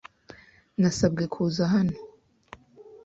Nasabwe 0.79 1.23
kuza 1.33 1.63
hano. 1.73 1.95